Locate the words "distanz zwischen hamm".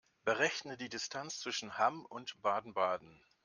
0.89-2.07